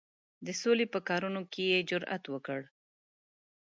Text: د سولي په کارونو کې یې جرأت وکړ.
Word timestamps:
د 0.45 0.47
سولي 0.61 0.85
په 0.93 0.99
کارونو 1.09 1.41
کې 1.51 1.63
یې 1.71 1.79
جرأت 1.89 2.23
وکړ. 2.29 2.59